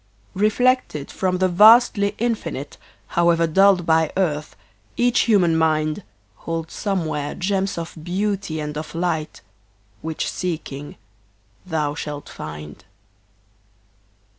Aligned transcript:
Reflected 0.33 1.11
from 1.11 1.37
the 1.37 1.47
vasty 1.47 2.15
Infinite, 2.17 2.77
However 3.09 3.45
dulled 3.45 3.85
by 3.85 4.11
earth, 4.17 4.55
each 4.97 5.19
human 5.29 5.55
mind 5.55 6.01
Holds 6.37 6.73
somewhere 6.73 7.35
gems 7.35 7.77
of 7.77 7.93
beauty 8.01 8.59
and 8.59 8.75
of 8.79 8.95
light 8.95 9.41
Which, 10.01 10.27
seeking, 10.27 10.95
thou 11.67 11.93
shalt 11.93 12.29
find. 12.29 12.83